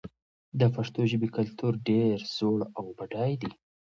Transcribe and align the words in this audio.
د 0.59 0.61
پښتو 0.75 0.99
ژبې 1.11 1.29
کلتور 1.37 1.73
ډېر 1.89 2.17
زوړ 2.35 2.59
او 2.77 2.85
بډای 2.97 3.33
دی. 3.41 3.51